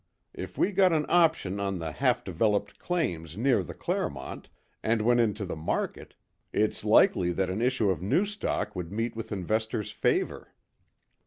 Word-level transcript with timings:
If 0.33 0.57
we 0.57 0.71
got 0.71 0.91
an 0.93 1.05
option 1.09 1.59
on 1.59 1.77
the 1.77 1.91
half 1.91 2.23
developed 2.23 2.79
claims 2.79 3.37
near 3.37 3.61
the 3.61 3.75
Clermont 3.75 4.49
and 4.81 5.03
went 5.03 5.19
into 5.19 5.45
the 5.45 5.55
market, 5.55 6.15
it's 6.51 6.83
likely 6.83 7.31
that 7.33 7.51
an 7.51 7.61
issue 7.61 7.91
of 7.91 8.01
new 8.01 8.25
stock 8.25 8.75
would 8.75 8.91
meet 8.91 9.15
with 9.15 9.31
investors' 9.31 9.91
favour." 9.91 10.55